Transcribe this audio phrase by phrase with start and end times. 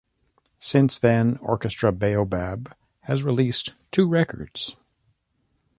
[0.57, 4.75] Since then Orchestra Baobab has released two records.